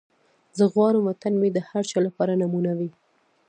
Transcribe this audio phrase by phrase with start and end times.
[0.57, 2.89] زه غواړم وطن مې د هر چا لپاره نمونه وي.